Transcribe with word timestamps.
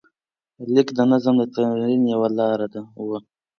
لیک 0.73 0.87
د 0.97 0.99
نظم 1.11 1.35
د 1.39 1.43
تمرین 1.55 2.01
یوه 2.13 2.29
لاره 2.37 2.67
وه. 3.07 3.19